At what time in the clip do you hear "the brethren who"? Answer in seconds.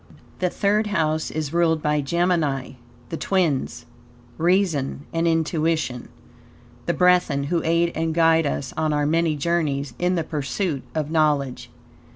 6.87-7.61